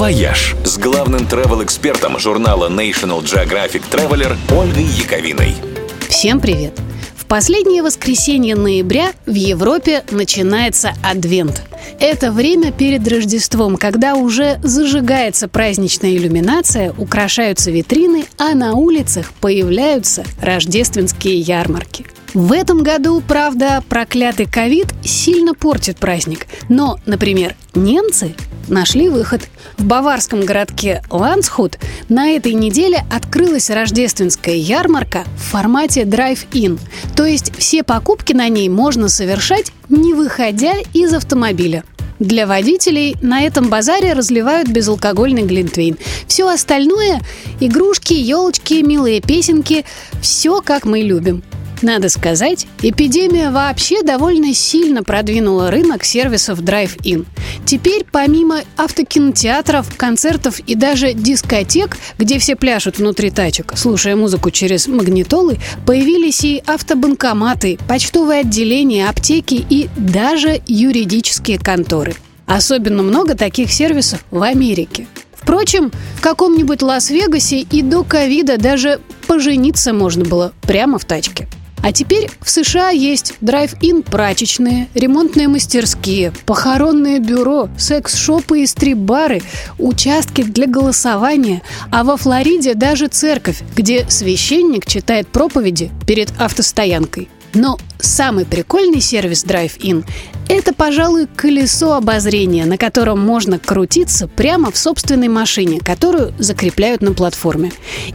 «Вояж» 0.00 0.56
с 0.64 0.78
главным 0.78 1.26
travel- 1.26 1.66
экспертом 1.66 2.18
журнала 2.18 2.70
National 2.70 3.22
Geographic 3.22 3.82
Traveler 3.90 4.34
Ольгой 4.50 4.84
Яковиной. 4.84 5.54
Всем 6.08 6.40
привет! 6.40 6.72
В 7.14 7.26
последнее 7.26 7.82
воскресенье 7.82 8.56
ноября 8.56 9.12
в 9.26 9.34
Европе 9.34 10.02
начинается 10.10 10.94
Адвент. 11.04 11.64
Это 12.00 12.32
время 12.32 12.72
перед 12.72 13.06
Рождеством, 13.06 13.76
когда 13.76 14.14
уже 14.14 14.58
зажигается 14.62 15.48
праздничная 15.48 16.16
иллюминация, 16.16 16.94
украшаются 16.96 17.70
витрины, 17.70 18.24
а 18.38 18.54
на 18.54 18.76
улицах 18.76 19.34
появляются 19.42 20.24
рождественские 20.40 21.38
ярмарки. 21.40 22.06
В 22.32 22.52
этом 22.52 22.82
году, 22.82 23.20
правда, 23.26 23.84
проклятый 23.86 24.46
ковид 24.46 24.86
сильно 25.04 25.52
портит 25.52 25.98
праздник. 25.98 26.46
Но, 26.70 26.98
например, 27.04 27.54
немцы 27.74 28.34
нашли 28.70 29.08
выход. 29.08 29.42
В 29.76 29.84
баварском 29.84 30.44
городке 30.44 31.02
Лансхут 31.10 31.78
на 32.08 32.30
этой 32.30 32.54
неделе 32.54 33.04
открылась 33.10 33.70
рождественская 33.70 34.54
ярмарка 34.54 35.24
в 35.36 35.50
формате 35.50 36.04
драйв-ин. 36.04 36.78
То 37.16 37.24
есть 37.24 37.52
все 37.56 37.82
покупки 37.82 38.32
на 38.32 38.48
ней 38.48 38.68
можно 38.68 39.08
совершать, 39.08 39.72
не 39.88 40.14
выходя 40.14 40.74
из 40.94 41.12
автомобиля. 41.12 41.84
Для 42.20 42.46
водителей 42.46 43.16
на 43.22 43.42
этом 43.42 43.70
базаре 43.70 44.12
разливают 44.12 44.68
безалкогольный 44.68 45.42
глинтвейн. 45.42 45.96
Все 46.26 46.46
остальное– 46.48 47.20
игрушки, 47.60 48.12
елочки, 48.12 48.82
милые 48.82 49.22
песенки– 49.22 49.86
все 50.20 50.60
как 50.60 50.84
мы 50.84 51.00
любим. 51.00 51.42
Надо 51.82 52.10
сказать, 52.10 52.66
эпидемия 52.82 53.50
вообще 53.50 54.02
довольно 54.02 54.52
сильно 54.52 55.02
продвинула 55.02 55.70
рынок 55.70 56.04
сервисов 56.04 56.60
Drive-In. 56.60 57.24
Теперь 57.64 58.04
помимо 58.10 58.60
автокинотеатров, 58.76 59.96
концертов 59.96 60.60
и 60.60 60.74
даже 60.74 61.14
дискотек, 61.14 61.96
где 62.18 62.38
все 62.38 62.54
пляшут 62.54 62.98
внутри 62.98 63.30
тачек, 63.30 63.72
слушая 63.76 64.14
музыку 64.14 64.50
через 64.50 64.88
магнитолы, 64.88 65.58
появились 65.86 66.44
и 66.44 66.62
автобанкоматы, 66.66 67.78
почтовые 67.88 68.40
отделения, 68.40 69.08
аптеки 69.08 69.64
и 69.68 69.88
даже 69.96 70.60
юридические 70.66 71.58
конторы. 71.58 72.14
Особенно 72.44 73.02
много 73.02 73.34
таких 73.34 73.72
сервисов 73.72 74.22
в 74.30 74.42
Америке. 74.42 75.06
Впрочем, 75.32 75.90
в 76.16 76.20
каком-нибудь 76.20 76.82
Лас-Вегасе 76.82 77.60
и 77.60 77.80
до 77.80 78.04
ковида 78.04 78.58
даже 78.58 79.00
пожениться 79.26 79.94
можно 79.94 80.24
было 80.24 80.52
прямо 80.62 80.98
в 80.98 81.04
тачке. 81.04 81.48
А 81.82 81.92
теперь 81.92 82.30
в 82.40 82.50
США 82.50 82.90
есть 82.90 83.34
драйв-ин 83.40 84.02
прачечные, 84.02 84.88
ремонтные 84.94 85.48
мастерские, 85.48 86.32
похоронное 86.44 87.18
бюро, 87.20 87.68
секс-шопы 87.78 88.60
и 88.60 88.66
стрип-бары, 88.66 89.42
участки 89.78 90.42
для 90.42 90.66
голосования, 90.66 91.62
а 91.90 92.04
во 92.04 92.16
Флориде 92.16 92.74
даже 92.74 93.08
церковь, 93.08 93.62
где 93.76 94.06
священник 94.08 94.86
читает 94.86 95.28
проповеди 95.28 95.90
перед 96.06 96.30
автостоянкой. 96.38 97.28
Но 97.54 97.78
самый 97.98 98.44
прикольный 98.44 99.00
сервис 99.00 99.44
Drive-In– 99.44 100.04
это, 100.50 100.74
пожалуй, 100.74 101.28
колесо 101.28 101.94
обозрения, 101.94 102.66
на 102.66 102.76
котором 102.76 103.20
можно 103.20 103.58
крутиться 103.58 104.26
прямо 104.26 104.72
в 104.72 104.76
собственной 104.76 105.28
машине, 105.28 105.78
которую 105.80 106.34
закрепляют 106.38 107.02
на 107.02 107.12
платформе. 107.12 107.70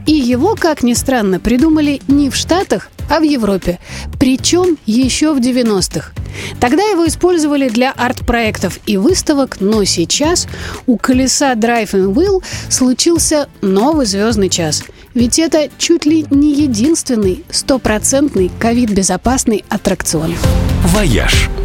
И 0.06 0.12
его, 0.12 0.56
как 0.56 0.84
ни 0.84 0.94
странно, 0.94 1.40
придумали 1.40 2.02
не 2.10 2.30
в 2.30 2.36
Штатах, 2.36 2.90
а 3.10 3.20
в 3.20 3.24
Европе. 3.24 3.80
Причем 4.20 4.78
еще 4.86 5.34
в 5.34 5.38
90-х. 5.38 6.12
Тогда 6.60 6.84
его 6.84 7.08
использовали 7.08 7.70
для 7.70 7.92
арт-проектов 7.92 8.80
и 8.86 8.98
выставок, 8.98 9.62
но 9.62 9.86
сейчас 9.86 10.48
у 10.88 10.98
колеса 10.98 11.54
Драйв 11.54 11.92
and 11.92 12.14
Wheel 12.14 12.44
случился 12.70 13.48
новый 13.62 14.06
звездный 14.06 14.50
час. 14.50 14.84
Ведь 15.14 15.40
это 15.40 15.70
чуть 15.78 16.06
ли 16.06 16.26
не 16.30 16.54
единственный 16.54 17.46
стопроцентный 17.50 18.52
ковид-безопасный 18.60 19.64
аттракцион. 19.70 20.36
«Вояж»– 20.88 21.50